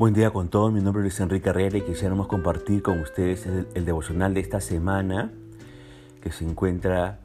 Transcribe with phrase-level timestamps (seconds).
[0.00, 3.44] Buen día con todos, mi nombre es Luis Enrique Herrera y quisiéramos compartir con ustedes
[3.44, 5.30] el, devocional de esta semana
[6.22, 7.18] que se encuentra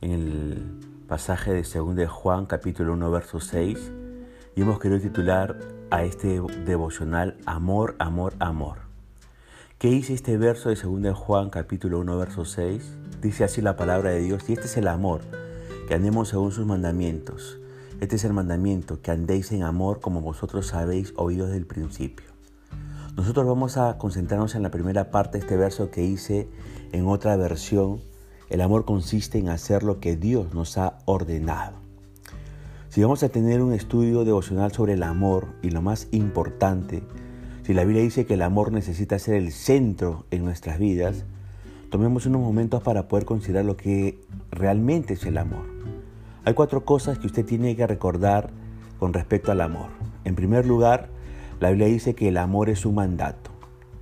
[0.00, 3.90] en el pasaje de 2 de Juan capítulo 1 verso 6
[4.54, 5.58] y hemos querido titular
[5.90, 8.78] a este devocional Amor, Amor, Amor.
[9.78, 12.98] ¿Qué dice este verso de 2 de Juan capítulo 1 verso 6?
[13.20, 15.22] Dice así la palabra de Dios y este es el amor,
[15.88, 17.58] que andemos según sus mandamientos.
[18.02, 22.26] Este es el mandamiento, que andéis en amor como vosotros habéis oído desde el principio.
[23.14, 26.48] Nosotros vamos a concentrarnos en la primera parte de este verso que hice
[26.90, 28.00] en otra versión.
[28.50, 31.76] El amor consiste en hacer lo que Dios nos ha ordenado.
[32.88, 37.04] Si vamos a tener un estudio devocional sobre el amor y lo más importante,
[37.62, 41.24] si la Biblia dice que el amor necesita ser el centro en nuestras vidas,
[41.88, 44.18] tomemos unos momentos para poder considerar lo que
[44.50, 45.91] realmente es el amor.
[46.44, 48.50] Hay cuatro cosas que usted tiene que recordar
[48.98, 49.90] con respecto al amor.
[50.24, 51.08] En primer lugar,
[51.60, 53.52] la Biblia dice que el amor es un mandato.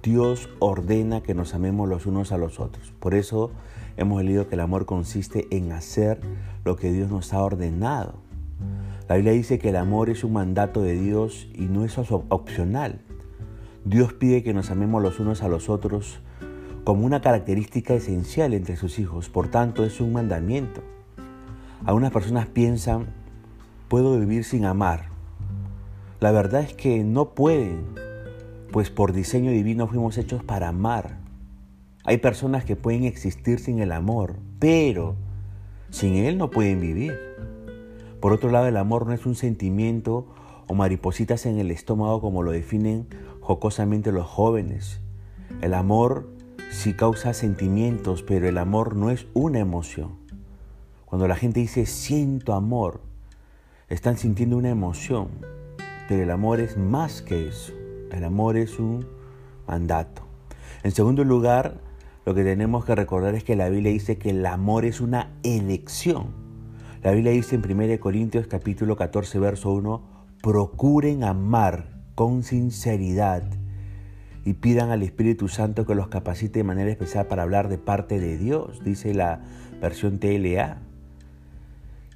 [0.02, 2.94] Dios ordena que nos amemos los unos a los otros.
[2.98, 3.50] Por eso
[3.98, 6.18] hemos leído que el amor consiste en hacer
[6.64, 8.14] lo que Dios nos ha ordenado.
[9.06, 13.02] La Biblia dice que el amor es un mandato de Dios y no es opcional.
[13.84, 16.20] Dios pide que nos amemos los unos a los otros
[16.84, 19.28] como una característica esencial entre sus hijos.
[19.28, 20.80] Por tanto, es un mandamiento.
[21.84, 23.06] Algunas personas piensan,
[23.89, 25.06] puedo vivir sin amar.
[26.20, 27.86] La verdad es que no pueden,
[28.70, 31.17] pues por diseño divino fuimos hechos para amar.
[32.05, 35.17] Hay personas que pueden existir sin el amor, pero
[35.89, 37.19] sin él no pueden vivir.
[38.20, 40.27] Por otro lado, el amor no es un sentimiento
[40.67, 43.06] o maripositas en el estómago como lo definen
[43.41, 45.01] jocosamente los jóvenes.
[45.62, 46.28] El amor
[46.70, 50.19] sí causa sentimientos, pero el amor no es una emoción.
[51.11, 53.00] Cuando la gente dice siento amor,
[53.89, 55.30] están sintiendo una emoción,
[56.08, 57.73] pero el amor es más que eso.
[58.12, 59.08] El amor es un
[59.67, 60.23] mandato.
[60.84, 61.80] En segundo lugar,
[62.24, 65.33] lo que tenemos que recordar es que la Biblia dice que el amor es una
[65.42, 66.29] elección.
[67.02, 70.02] La Biblia dice en 1 Corintios capítulo 14, verso 1,
[70.40, 73.42] procuren amar con sinceridad
[74.45, 78.20] y pidan al Espíritu Santo que los capacite de manera especial para hablar de parte
[78.20, 79.42] de Dios, dice la
[79.80, 80.89] versión TLA.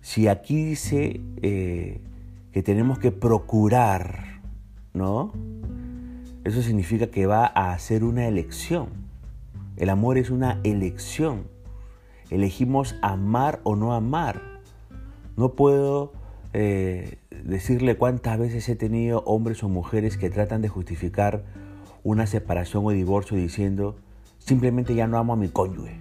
[0.04, 1.98] Si aquí dice eh,
[2.52, 4.42] que tenemos que procurar,
[4.92, 5.32] ¿no?
[6.44, 8.88] Eso significa que va a hacer una elección.
[9.78, 11.44] El amor es una elección.
[12.28, 14.42] Elegimos amar o no amar.
[15.38, 16.12] No puedo
[16.52, 21.46] eh, decirle cuántas veces he tenido hombres o mujeres que tratan de justificar
[22.02, 23.96] una separación o divorcio diciendo,
[24.38, 25.96] simplemente ya no amo a mi cónyuge.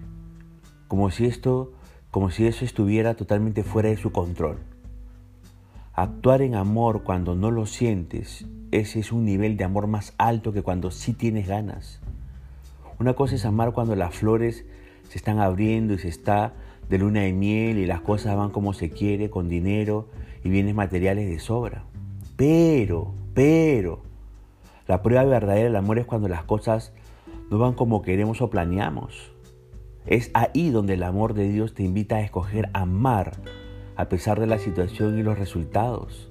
[0.90, 1.72] Como si esto
[2.14, 4.60] como si eso estuviera totalmente fuera de su control.
[5.94, 10.54] Actuar en amor cuando no lo sientes, ese es un nivel de amor más alto
[10.54, 12.02] que cuando sí tienes ganas.
[13.00, 14.64] Una cosa es amar cuando las flores
[15.10, 16.54] se están abriendo y se está
[16.88, 20.08] de luna de miel y las cosas van como se quiere, con dinero
[20.44, 21.84] y bienes materiales de sobra.
[22.36, 24.04] Pero, pero,
[24.88, 26.94] la prueba verdadera del amor es cuando las cosas
[27.50, 29.33] no van como queremos o planeamos.
[30.06, 33.38] Es ahí donde el amor de Dios te invita a escoger amar
[33.96, 36.30] a pesar de la situación y los resultados.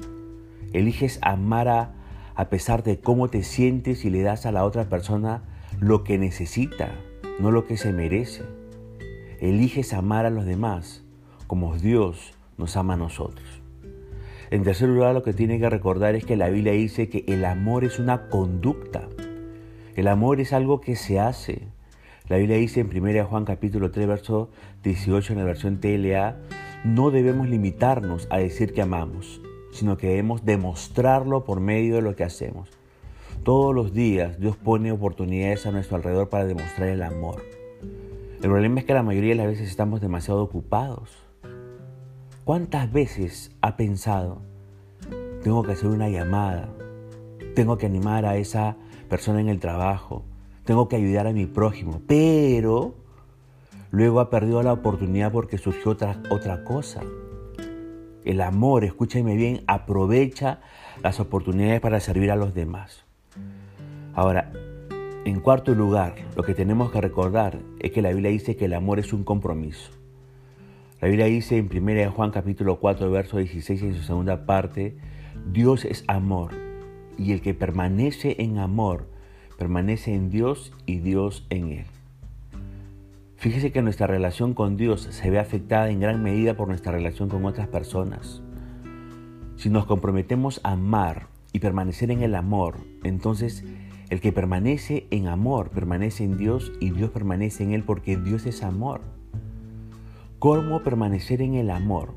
[0.72, 1.94] Eliges amar a,
[2.34, 5.42] a pesar de cómo te sientes y le das a la otra persona
[5.80, 6.90] lo que necesita,
[7.40, 8.42] no lo que se merece.
[9.40, 11.04] Eliges amar a los demás
[11.46, 13.62] como Dios nos ama a nosotros.
[14.50, 17.44] En tercer lugar, lo que tiene que recordar es que la Biblia dice que el
[17.46, 19.08] amor es una conducta.
[19.96, 21.68] El amor es algo que se hace,
[22.28, 24.50] la Biblia dice en 1 Juan capítulo 3, verso
[24.84, 26.36] 18 en la versión TLA,
[26.84, 29.40] no debemos limitarnos a decir que amamos,
[29.72, 32.70] sino que debemos demostrarlo por medio de lo que hacemos.
[33.44, 37.42] Todos los días Dios pone oportunidades a nuestro alrededor para demostrar el amor.
[37.82, 41.10] El problema es que la mayoría de las veces estamos demasiado ocupados.
[42.44, 44.42] ¿Cuántas veces ha pensado,
[45.42, 46.68] tengo que hacer una llamada,
[47.54, 48.76] tengo que animar a esa
[49.08, 50.24] persona en el trabajo,
[50.64, 52.94] tengo que ayudar a mi prójimo, pero
[53.90, 57.02] luego ha perdido la oportunidad porque surgió otra, otra cosa.
[58.24, 60.60] El amor, escúchame bien, aprovecha
[61.02, 63.04] las oportunidades para servir a los demás.
[64.14, 64.52] Ahora,
[65.24, 68.74] en cuarto lugar, lo que tenemos que recordar es que la Biblia dice que el
[68.74, 69.90] amor es un compromiso.
[71.00, 74.96] La Biblia dice en 1 Juan capítulo 4, verso 16 en su segunda parte,
[75.52, 76.52] Dios es amor
[77.18, 79.11] y el que permanece en amor
[79.62, 81.84] permanece en Dios y Dios en Él.
[83.36, 87.28] Fíjese que nuestra relación con Dios se ve afectada en gran medida por nuestra relación
[87.28, 88.42] con otras personas.
[89.54, 93.62] Si nos comprometemos a amar y permanecer en el amor, entonces
[94.10, 98.46] el que permanece en amor permanece en Dios y Dios permanece en él porque Dios
[98.46, 99.00] es amor.
[100.40, 102.14] ¿Cómo permanecer en el amor?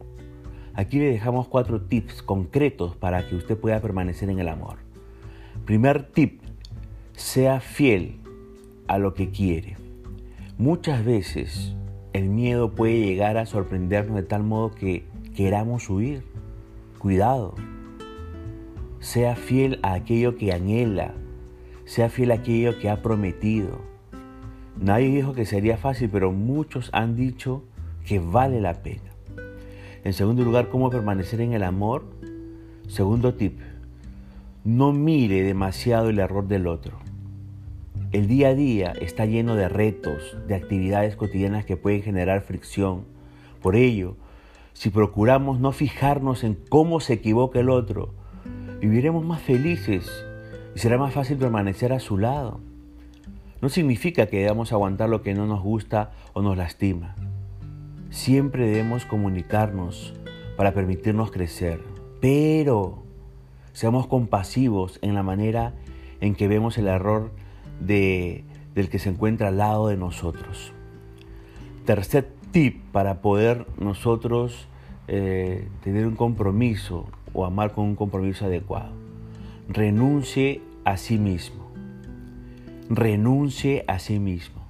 [0.74, 4.78] Aquí le dejamos cuatro tips concretos para que usted pueda permanecer en el amor.
[5.66, 6.42] Primer tip,
[7.16, 8.20] sea fiel
[8.88, 9.78] a lo que quiere.
[10.58, 11.76] Muchas veces
[12.14, 16.24] el miedo puede llegar a sorprendernos de tal modo que queramos huir.
[17.00, 17.56] Cuidado.
[19.00, 21.14] Sea fiel a aquello que anhela.
[21.86, 23.82] Sea fiel a aquello que ha prometido.
[24.80, 27.64] Nadie dijo que sería fácil, pero muchos han dicho
[28.06, 29.12] que vale la pena.
[30.04, 32.04] En segundo lugar, ¿cómo permanecer en el amor?
[32.88, 33.60] Segundo tip,
[34.66, 36.98] no mire demasiado el error del otro.
[38.12, 43.06] El día a día está lleno de retos, de actividades cotidianas que pueden generar fricción.
[43.62, 44.16] Por ello,
[44.74, 48.16] si procuramos no fijarnos en cómo se equivoca el otro,
[48.82, 50.10] viviremos más felices
[50.76, 52.60] y será más fácil permanecer a su lado.
[53.62, 57.16] No significa que debamos aguantar lo que no nos gusta o nos lastima.
[58.10, 60.16] Siempre debemos comunicarnos
[60.58, 61.82] para permitirnos crecer,
[62.20, 63.05] pero
[63.76, 65.74] seamos compasivos en la manera
[66.22, 67.32] en que vemos el error
[67.82, 70.72] de, del que se encuentra al lado de nosotros.
[71.86, 74.70] Tercer tip para poder nosotros
[75.10, 78.94] eh, tener un compromiso o amar con un compromiso adecuado.
[79.68, 81.70] Renuncie a sí mismo.
[82.90, 84.64] Renuncie a sí mismo.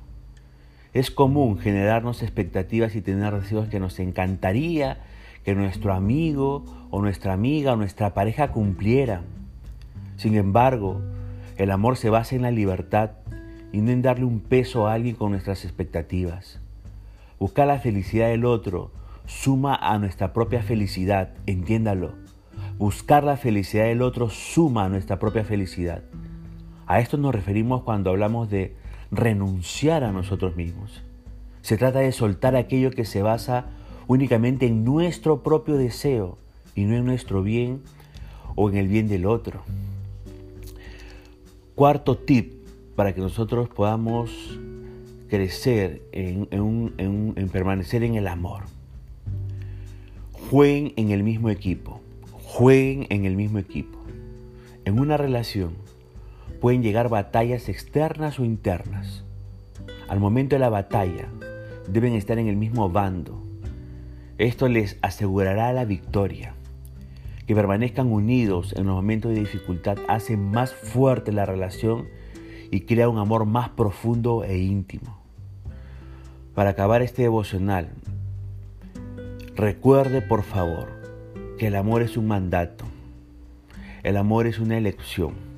[0.94, 4.98] Es común generarnos expectativas y tener deseos que nos encantaría
[5.44, 9.22] que nuestro amigo o nuestra amiga o nuestra pareja cumpliera.
[10.16, 11.02] Sin embargo,
[11.58, 13.12] el amor se basa en la libertad
[13.74, 16.62] y no en darle un peso a alguien con nuestras expectativas.
[17.38, 18.92] Buscar la felicidad del otro
[19.26, 22.14] suma a nuestra propia felicidad, entiéndalo.
[22.78, 26.02] Buscar la felicidad del otro suma a nuestra propia felicidad.
[26.88, 28.74] A esto nos referimos cuando hablamos de
[29.12, 31.04] renunciar a nosotros mismos.
[31.62, 33.66] Se trata de soltar aquello que se basa
[34.08, 36.38] únicamente en nuestro propio deseo
[36.76, 37.82] y no en nuestro bien
[38.56, 39.64] o en el bien del otro.
[41.74, 42.54] Cuarto tip
[42.96, 44.60] para que nosotros podamos
[45.30, 48.64] crecer en, en, permanecer en el amor.
[50.50, 52.02] Jueguen en el mismo equipo.
[52.32, 54.00] Jueguen en el mismo equipo.
[54.86, 55.74] En una relación
[56.62, 59.24] pueden llegar batallas externas o internas.
[60.08, 61.28] Al momento de la batalla,
[61.88, 63.42] deben estar en el mismo bando.
[64.38, 66.55] Esto les asegurará la victoria.
[67.46, 72.08] Que permanezcan unidos en los momentos de dificultad hace más fuerte la relación
[72.72, 75.20] y crea un amor más profundo e íntimo.
[76.54, 77.90] Para acabar este devocional,
[79.56, 80.88] recuerde por favor
[81.58, 82.86] que el amor es un mandato,
[84.04, 85.56] el amor es una elección.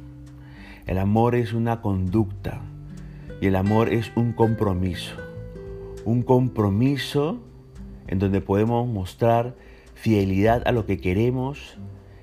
[0.88, 2.62] El amor es una conducta
[3.42, 5.18] y el amor es un compromiso.
[6.06, 7.40] Un compromiso
[8.08, 9.54] en donde podemos mostrar
[9.98, 11.78] fidelidad a lo que queremos,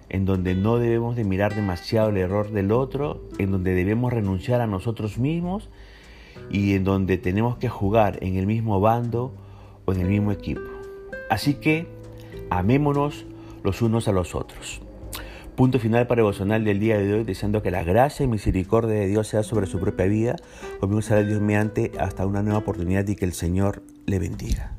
[0.09, 4.61] en donde no debemos de mirar demasiado el error del otro, en donde debemos renunciar
[4.61, 5.69] a nosotros mismos
[6.51, 9.33] y en donde tenemos que jugar en el mismo bando
[9.85, 10.63] o en el mismo equipo.
[11.31, 11.87] Así que
[12.51, 13.27] amémonos
[13.63, 14.81] los unos a los otros.
[15.57, 19.07] Punto final para devocional del día de hoy, deseando que la gracia y misericordia de
[19.07, 20.37] Dios sea sobre su propia vida.
[20.81, 24.77] Comienza a Dios mediante hasta una nueva oportunidad y que el Señor le bendiga.